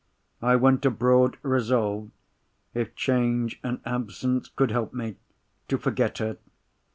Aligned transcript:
I 0.41 0.55
went 0.55 0.83
abroad, 0.83 1.37
resolved—if 1.43 2.95
change 2.95 3.59
and 3.61 3.81
absence 3.85 4.47
could 4.47 4.71
help 4.71 4.95
me—to 4.95 5.77
forget 5.77 6.17
her. 6.17 6.39